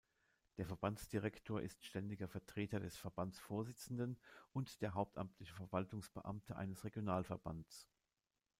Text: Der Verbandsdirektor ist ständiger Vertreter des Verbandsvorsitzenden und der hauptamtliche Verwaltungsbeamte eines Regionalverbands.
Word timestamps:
Der 0.57 0.65
Verbandsdirektor 0.65 1.61
ist 1.61 1.85
ständiger 1.85 2.27
Vertreter 2.27 2.79
des 2.79 2.97
Verbandsvorsitzenden 2.97 4.17
und 4.51 4.81
der 4.81 4.95
hauptamtliche 4.95 5.53
Verwaltungsbeamte 5.53 6.55
eines 6.55 6.83
Regionalverbands. 6.83 7.87